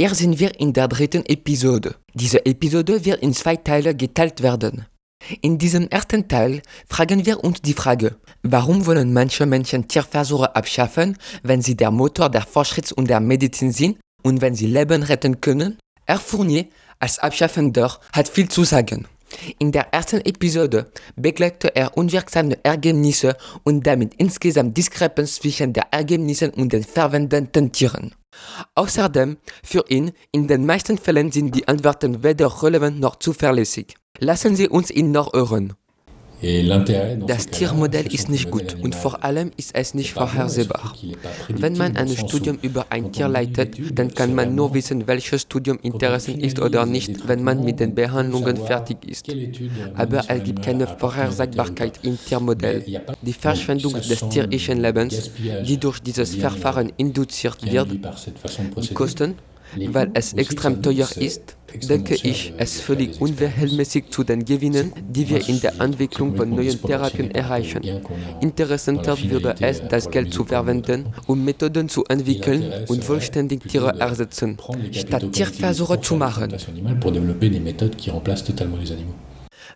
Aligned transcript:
Hier 0.00 0.14
sind 0.14 0.38
wir 0.38 0.58
in 0.58 0.72
der 0.72 0.88
dritten 0.88 1.26
Episode. 1.26 1.94
Diese 2.14 2.46
Episode 2.46 3.04
wird 3.04 3.20
in 3.20 3.34
zwei 3.34 3.56
Teile 3.56 3.94
geteilt 3.94 4.42
werden. 4.42 4.86
In 5.42 5.58
diesem 5.58 5.88
ersten 5.88 6.26
Teil 6.26 6.62
fragen 6.88 7.26
wir 7.26 7.44
uns 7.44 7.60
die 7.60 7.74
Frage, 7.74 8.16
warum 8.42 8.86
wollen 8.86 9.12
manche 9.12 9.44
Menschen 9.44 9.88
Tierversuche 9.88 10.56
abschaffen, 10.56 11.18
wenn 11.42 11.60
sie 11.60 11.76
der 11.76 11.90
Motor 11.90 12.30
der 12.30 12.46
Fortschritts- 12.46 12.94
und 12.94 13.10
der 13.10 13.20
Medizin 13.20 13.72
sind 13.72 13.98
und 14.22 14.40
wenn 14.40 14.54
sie 14.54 14.68
Leben 14.68 15.02
retten 15.02 15.38
können? 15.42 15.76
Herr 16.06 16.18
Fournier 16.18 16.64
als 16.98 17.18
Abschaffender 17.18 17.94
hat 18.14 18.26
viel 18.26 18.48
zu 18.48 18.64
sagen. 18.64 19.06
In 19.58 19.70
der 19.70 19.92
ersten 19.92 20.22
Episode 20.22 20.90
begleitete 21.16 21.76
er 21.76 21.94
unwirksame 21.94 22.56
Ergebnisse 22.64 23.36
und 23.64 23.86
damit 23.86 24.14
insgesamt 24.14 24.78
Diskrepanz 24.78 25.34
zwischen 25.34 25.74
den 25.74 25.84
Ergebnissen 25.90 26.52
und 26.54 26.72
den 26.72 26.84
verwendeten 26.84 27.70
Tieren. 27.70 28.14
Außerdem, 28.74 29.38
für 29.62 29.84
ihn, 29.88 30.12
in 30.32 30.48
den 30.48 30.66
meisten 30.66 30.98
Fällen 30.98 31.32
sind 31.32 31.54
die 31.54 31.68
Antworten 31.68 32.22
weder 32.22 32.62
relevant 32.62 33.00
noch 33.00 33.16
zuverlässig. 33.16 33.96
Lassen 34.18 34.56
Sie 34.56 34.68
uns 34.68 34.90
ihn 34.90 35.12
noch 35.12 35.32
hören. 35.32 35.74
Das 37.26 37.46
Tiermodell 37.48 38.12
ist 38.12 38.30
nicht 38.30 38.50
gut 38.50 38.76
und 38.82 38.94
vor 38.94 39.24
allem 39.24 39.50
ist 39.56 39.74
es 39.74 39.94
nicht 39.94 40.14
vorhersehbar. 40.14 40.94
Wenn 41.48 41.76
man 41.76 41.96
ein 41.96 42.08
Studium 42.08 42.58
über 42.62 42.86
ein 42.88 43.12
Tier 43.12 43.28
leitet, 43.28 43.98
dann 43.98 44.14
kann 44.14 44.34
man 44.34 44.54
nur 44.54 44.72
wissen, 44.72 45.06
welches 45.06 45.42
Studium 45.42 45.78
interessant 45.82 46.42
ist 46.42 46.58
oder 46.58 46.86
nicht, 46.86 47.28
wenn 47.28 47.44
man 47.44 47.62
mit 47.62 47.80
den 47.80 47.94
Behandlungen 47.94 48.56
fertig 48.56 48.98
ist. 49.06 49.26
Aber 49.94 50.24
es 50.28 50.42
gibt 50.44 50.62
keine 50.62 50.86
Vorhersagbarkeit 50.86 52.00
im 52.02 52.18
Tiermodell. 52.18 52.84
Die 53.20 53.32
Verschwendung 53.32 53.92
des 53.92 54.20
tierischen 54.30 54.80
Lebens, 54.80 55.30
die 55.66 55.78
durch 55.78 56.00
dieses 56.00 56.34
Verfahren 56.34 56.92
induziert 56.96 57.70
wird, 57.70 57.88
die 57.92 58.94
Kosten, 58.94 59.34
weil 59.76 60.10
es 60.14 60.32
extrem 60.34 60.82
teuer 60.82 61.08
ist, 61.16 61.56
denke 61.88 62.14
ich, 62.14 62.52
es 62.56 62.80
völlig 62.80 63.20
unverhältnismäßig 63.20 64.10
zu 64.10 64.24
den 64.24 64.44
Gewinnen, 64.44 64.92
die 65.08 65.28
wir 65.28 65.48
in 65.48 65.60
der 65.60 65.80
Entwicklung 65.80 66.36
von 66.36 66.50
neuen 66.50 66.80
Therapien 66.82 67.30
erreichen. 67.30 67.82
Interessanter 68.40 69.16
würde 69.22 69.54
es, 69.60 69.82
das 69.88 70.10
Geld 70.10 70.32
zu 70.32 70.44
verwenden, 70.44 71.06
um 71.26 71.44
Methoden 71.44 71.88
zu 71.88 72.04
entwickeln 72.04 72.72
und 72.88 73.04
vollständig 73.04 73.60
Tiere 73.62 73.98
ersetzen, 74.00 74.58
statt 74.92 75.32
Tierversuche 75.32 76.00
zu 76.00 76.16
machen. 76.16 76.54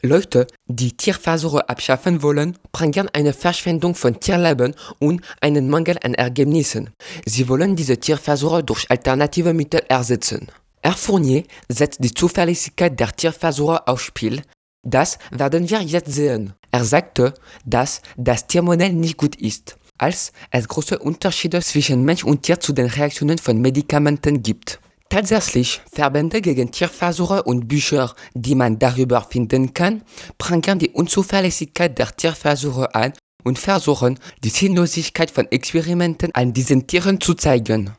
Leute, 0.00 0.46
die 0.66 0.96
Tierversuche 0.96 1.68
abschaffen 1.68 2.22
wollen, 2.22 2.56
bringen 2.72 3.08
eine 3.12 3.32
Verschwendung 3.32 3.94
von 3.94 4.18
Tierleben 4.18 4.74
und 4.98 5.22
einen 5.40 5.68
Mangel 5.68 5.98
an 6.02 6.14
Ergebnissen. 6.14 6.90
Sie 7.26 7.48
wollen 7.48 7.76
diese 7.76 7.98
Tierversuche 7.98 8.64
durch 8.64 8.90
alternative 8.90 9.54
Mittel 9.54 9.82
ersetzen. 9.88 10.48
Herr 10.82 10.96
Fournier 10.96 11.44
setzt 11.68 12.02
die 12.02 12.12
Zuverlässigkeit 12.12 12.98
der 12.98 13.12
Tierversuche 13.12 13.86
aufs 13.86 14.04
Spiel. 14.04 14.42
Das 14.84 15.18
werden 15.30 15.68
wir 15.70 15.80
jetzt 15.80 16.12
sehen. 16.12 16.54
Er 16.72 16.84
sagte, 16.84 17.34
dass 17.64 18.02
das 18.16 18.46
Tiermodell 18.46 18.92
nicht 18.92 19.16
gut 19.16 19.36
ist, 19.36 19.76
als 19.98 20.32
es 20.50 20.66
große 20.66 20.98
Unterschiede 20.98 21.60
zwischen 21.60 22.04
Mensch 22.04 22.24
und 22.24 22.42
Tier 22.42 22.58
zu 22.58 22.72
den 22.72 22.86
Reaktionen 22.86 23.38
von 23.38 23.60
Medikamenten 23.60 24.42
gibt. 24.42 24.80
Tatsächlich, 25.12 25.82
Verbände 25.92 26.40
gegen 26.40 26.70
Tierversuche 26.70 27.42
und 27.42 27.68
Bücher, 27.68 28.14
die 28.32 28.54
man 28.54 28.78
darüber 28.78 29.20
finden 29.20 29.74
kann, 29.74 30.00
prangern 30.38 30.78
die 30.78 30.88
Unzuverlässigkeit 30.88 31.98
der 31.98 32.16
Tierversuche 32.16 32.94
an 32.94 33.12
und 33.44 33.58
versuchen, 33.58 34.18
die 34.42 34.48
Sinnlosigkeit 34.48 35.30
von 35.30 35.52
Experimenten 35.52 36.30
an 36.32 36.54
diesen 36.54 36.86
Tieren 36.86 37.20
zu 37.20 37.34
zeigen. 37.34 37.90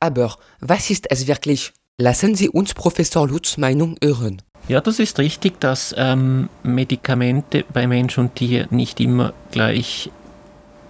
Aber 0.00 0.34
was 0.58 0.90
ist 0.90 1.06
es 1.08 1.28
wirklich? 1.28 1.72
Lassen 2.00 2.34
Sie 2.34 2.48
uns 2.48 2.74
Professor 2.74 3.28
Lutz 3.28 3.58
Meinung 3.58 3.94
hören. 4.02 4.42
Ja, 4.66 4.80
das 4.80 4.98
ist 4.98 5.20
richtig, 5.20 5.60
dass 5.60 5.94
ähm, 5.96 6.48
Medikamente 6.64 7.64
bei 7.72 7.86
Mensch 7.86 8.18
und 8.18 8.34
Tier 8.34 8.66
nicht 8.70 8.98
immer 8.98 9.34
gleich 9.52 10.10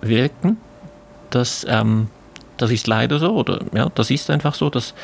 wirken. 0.00 0.56
Das 1.28 1.66
ähm, 1.68 2.08
das 2.56 2.70
ist 2.70 2.86
leider 2.86 3.18
so, 3.18 3.34
oder 3.34 3.60
ja, 3.74 3.90
das 3.94 4.10
ist 4.10 4.30
einfach 4.30 4.54
so, 4.54 4.70
das 4.70 4.94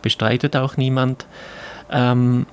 bestreitet 0.00 0.56
auch 0.56 0.76
niemand. 0.76 1.26
Ähm, 1.90 2.46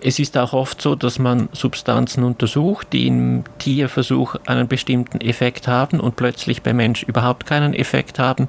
es 0.00 0.18
ist 0.18 0.36
auch 0.36 0.52
oft 0.52 0.82
so, 0.82 0.94
dass 0.94 1.18
man 1.18 1.48
Substanzen 1.52 2.24
untersucht, 2.24 2.88
die 2.92 3.06
im 3.06 3.44
Tierversuch 3.58 4.36
einen 4.44 4.68
bestimmten 4.68 5.20
Effekt 5.22 5.66
haben 5.66 5.98
und 5.98 6.16
plötzlich 6.16 6.62
beim 6.62 6.76
Mensch 6.76 7.02
überhaupt 7.04 7.46
keinen 7.46 7.72
Effekt 7.72 8.18
haben 8.18 8.48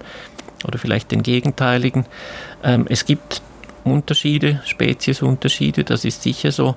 oder 0.67 0.77
vielleicht 0.77 1.11
den 1.11 1.23
gegenteiligen. 1.23 2.05
Ähm, 2.61 2.85
es 2.89 3.05
gibt 3.05 3.41
Unterschiede, 3.85 4.61
Speziesunterschiede, 4.65 5.85
das 5.85 6.03
ist 6.03 6.23
sicher 6.23 6.51
so. 6.51 6.75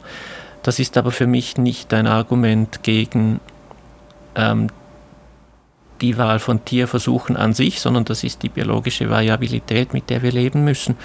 Das 0.63 0.79
ist 0.79 0.97
aber 0.97 1.11
für 1.11 1.27
mich 1.27 1.57
nicht 1.57 1.93
ein 1.95 2.07
Argument 2.07 2.83
gegen 2.83 3.41
ähm, 4.35 4.69
die 6.01 6.17
Wahl 6.19 6.39
von 6.39 6.65
Tierversuchen 6.65 7.37
an 7.37 7.53
sich, 7.53 7.81
sondern 7.81 8.05
das 8.05 8.25
ist 8.25 8.43
die 8.43 8.49
biologische 8.49 9.11
Variabilität, 9.11 9.93
mit 9.93 10.11
der 10.11 10.23
wir 10.23 10.33
leben 10.33 10.65
müssen. 10.65 10.97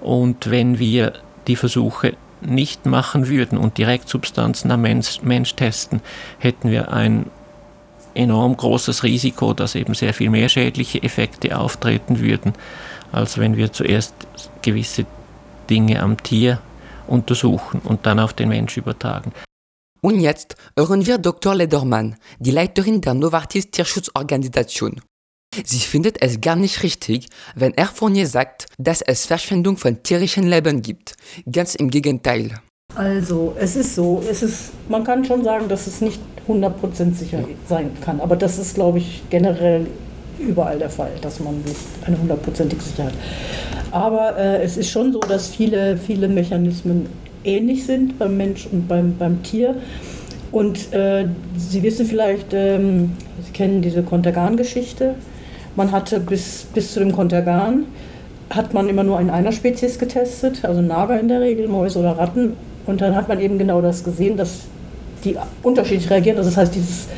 Und 0.00 0.50
wenn 0.50 0.78
wir 0.78 1.12
die 1.46 1.56
Versuche 1.56 2.14
nicht 2.40 2.86
machen 2.86 3.28
würden 3.28 3.56
und 3.58 3.78
direkt 3.78 4.08
Substanzen 4.08 4.70
am 4.70 4.82
Mensch, 4.82 5.22
Mensch 5.22 5.54
testen, 5.54 6.00
hätten 6.38 6.70
wir 6.70 6.92
ein 6.92 7.26
enorm 8.14 8.56
großes 8.56 9.04
Risiko, 9.04 9.54
dass 9.54 9.74
eben 9.74 9.94
sehr 9.94 10.12
viel 10.12 10.30
mehr 10.30 10.48
schädliche 10.48 11.02
Effekte 11.02 11.58
auftreten 11.58 12.20
würden, 12.20 12.52
als 13.10 13.38
wenn 13.38 13.56
wir 13.56 13.72
zuerst 13.72 14.14
gewisse 14.60 15.06
Dinge 15.70 16.02
am 16.02 16.22
Tier 16.22 16.58
untersuchen 17.06 17.80
und 17.84 18.06
dann 18.06 18.18
auf 18.18 18.32
den 18.32 18.48
Mensch 18.48 18.76
übertragen. 18.76 19.32
Und 20.04 20.18
jetzt 20.18 20.56
hören 20.76 21.06
wir 21.06 21.18
Dr. 21.18 21.54
Ledermann, 21.54 22.16
die 22.40 22.50
Leiterin 22.50 23.00
der 23.00 23.14
Novartis 23.14 23.70
Tierschutzorganisation. 23.70 25.00
Sie 25.64 25.78
findet 25.78 26.20
es 26.20 26.40
gar 26.40 26.56
nicht 26.56 26.82
richtig, 26.82 27.28
wenn 27.54 27.72
Herr 27.74 27.86
Fournier 27.86 28.26
sagt, 28.26 28.66
dass 28.78 29.00
es 29.02 29.26
Verschwendung 29.26 29.76
von 29.76 30.02
tierischen 30.02 30.48
Leben 30.48 30.82
gibt. 30.82 31.14
Ganz 31.50 31.76
im 31.76 31.88
Gegenteil. 31.88 32.58
Also, 32.96 33.54
es 33.56 33.76
ist 33.76 33.94
so, 33.94 34.20
es 34.28 34.42
ist, 34.42 34.72
man 34.88 35.04
kann 35.04 35.24
schon 35.24 35.44
sagen, 35.44 35.68
dass 35.68 35.86
es 35.86 36.00
nicht 36.00 36.20
100% 36.48 37.14
sicher 37.14 37.44
sein 37.68 37.92
kann. 38.00 38.20
Aber 38.20 38.34
das 38.34 38.58
ist, 38.58 38.74
glaube 38.74 38.98
ich, 38.98 39.22
generell 39.30 39.86
überall 40.40 40.80
der 40.80 40.90
Fall, 40.90 41.12
dass 41.20 41.38
man 41.38 41.62
nicht 41.62 41.76
eine 42.04 42.18
hundertprozentige 42.18 42.82
Sicherheit 42.82 43.12
hat. 43.12 43.92
Aber 43.92 44.36
äh, 44.36 44.62
es 44.62 44.76
ist 44.76 44.90
schon 44.90 45.12
so, 45.12 45.20
dass 45.20 45.48
viele, 45.48 45.96
viele 45.96 46.26
Mechanismen 46.26 47.06
ähnlich 47.44 47.84
sind 47.84 48.18
beim 48.18 48.36
Mensch 48.36 48.66
und 48.70 48.88
beim, 48.88 49.16
beim 49.16 49.42
Tier. 49.42 49.76
Und 50.50 50.92
äh, 50.92 51.26
Sie 51.56 51.82
wissen 51.82 52.06
vielleicht, 52.06 52.52
ähm, 52.52 53.12
Sie 53.44 53.52
kennen 53.52 53.80
diese 53.80 54.02
Kontergan-Geschichte. 54.02 55.14
Man 55.76 55.90
hatte 55.92 56.20
bis, 56.20 56.66
bis 56.74 56.92
zu 56.92 57.00
dem 57.00 57.12
Kontergan, 57.12 57.86
hat 58.50 58.74
man 58.74 58.88
immer 58.88 59.02
nur 59.02 59.18
in 59.20 59.30
einer 59.30 59.52
Spezies 59.52 59.98
getestet, 59.98 60.64
also 60.64 60.82
Nager 60.82 61.18
in 61.18 61.28
der 61.28 61.40
Regel, 61.40 61.68
Mäuse 61.68 61.98
oder 61.98 62.18
Ratten. 62.18 62.54
Und 62.84 63.00
dann 63.00 63.16
hat 63.16 63.28
man 63.28 63.40
eben 63.40 63.58
genau 63.58 63.80
das 63.80 64.04
gesehen, 64.04 64.36
dass 64.36 64.62
die 65.24 65.36
unterschiedlich 65.62 66.10
reagieren. 66.10 66.36
Also 66.36 66.50
das 66.50 66.58
heißt, 66.58 66.74
dieses 66.74 67.08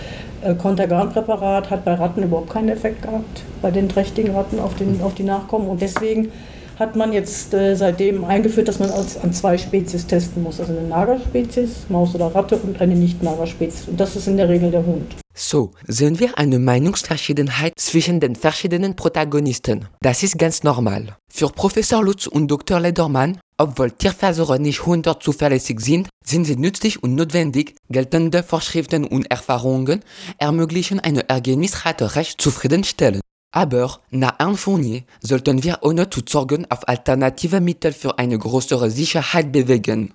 äh, 0.42 0.54
Contergan-Präparat 0.54 1.70
hat 1.70 1.84
bei 1.84 1.94
Ratten 1.94 2.22
überhaupt 2.22 2.50
keinen 2.50 2.68
Effekt 2.68 3.02
gehabt, 3.02 3.42
bei 3.62 3.72
den 3.72 3.88
trächtigen 3.88 4.34
Ratten 4.34 4.60
auf, 4.60 4.74
den, 4.76 5.00
auf 5.02 5.14
die 5.14 5.24
Nachkommen. 5.24 5.68
Und 5.68 5.80
deswegen 5.82 6.30
hat 6.78 6.96
man 6.96 7.12
jetzt 7.12 7.54
äh, 7.54 7.74
seitdem 7.74 8.24
eingeführt, 8.24 8.68
dass 8.68 8.78
man 8.78 8.90
als, 8.90 9.16
an 9.16 9.32
zwei 9.32 9.56
Spezies 9.58 10.06
testen 10.06 10.42
muss. 10.42 10.60
Also 10.60 10.72
eine 10.72 10.86
Nagerspezies, 10.86 11.86
Maus 11.88 12.14
oder 12.14 12.34
Ratte 12.34 12.56
und 12.56 12.80
eine 12.80 12.94
Nicht-Nagerspezies. 12.94 13.88
Und 13.88 14.00
das 14.00 14.16
ist 14.16 14.26
in 14.26 14.36
der 14.36 14.48
Regel 14.48 14.70
der 14.70 14.84
Hund. 14.84 15.14
So, 15.36 15.72
sehen 15.88 16.20
wir 16.20 16.38
eine 16.38 16.60
Meinungsverschiedenheit 16.60 17.72
zwischen 17.76 18.20
den 18.20 18.36
verschiedenen 18.36 18.94
Protagonisten. 18.94 19.88
Das 20.00 20.22
ist 20.22 20.38
ganz 20.38 20.62
normal. 20.62 21.16
Für 21.28 21.48
Professor 21.48 22.04
Lutz 22.04 22.28
und 22.28 22.46
Dr. 22.48 22.78
Ledermann, 22.78 23.40
obwohl 23.58 23.90
Tierversuche 23.90 24.60
nicht 24.60 24.80
100 24.80 25.20
zuverlässig 25.20 25.80
sind, 25.80 26.08
sind 26.24 26.44
sie 26.44 26.56
nützlich 26.56 27.02
und 27.02 27.16
notwendig. 27.16 27.74
Geltende 27.90 28.44
Vorschriften 28.44 29.04
und 29.04 29.28
Erfahrungen 29.30 30.04
ermöglichen 30.38 31.00
eine 31.00 31.28
Ergebnisrate 31.28 32.14
recht 32.14 32.40
zufriedenstellend. 32.40 33.20
Aber 33.54 34.00
nach 34.10 34.36
Herrn 34.40 34.56
Fournier 34.56 35.04
sollten 35.20 35.62
wir 35.62 35.78
ohne 35.82 36.10
zu 36.10 36.22
sorgen 36.28 36.68
auf 36.72 36.88
alternative 36.88 37.60
Mittel 37.60 37.92
für 37.92 38.18
eine 38.18 38.36
größere 38.36 38.90
Sicherheit 38.90 39.52
bewegen. 39.52 40.12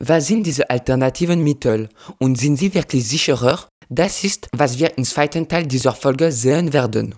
Was 0.00 0.26
sind 0.26 0.42
diese 0.44 0.68
alternativen 0.68 1.40
Mittel 1.44 1.88
und 2.18 2.36
sind 2.36 2.56
sie 2.56 2.74
wirklich 2.74 3.06
sicherer? 3.06 3.68
Das 3.88 4.24
ist, 4.24 4.48
was 4.52 4.80
wir 4.80 4.98
im 4.98 5.04
zweiten 5.04 5.46
Teil 5.46 5.66
dieser 5.66 5.92
Folge 5.92 6.32
sehen 6.32 6.72
werden. 6.72 7.14